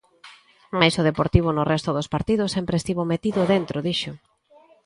Mais 0.79 0.93
o 1.01 1.05
Deportivo 1.09 1.49
no 1.53 1.67
resto 1.73 1.89
dos 1.93 2.11
partidos 2.15 2.53
sempre 2.55 2.75
estivo 2.81 3.09
metido 3.11 3.41
dentro, 3.53 3.77
dixo. 3.87 4.13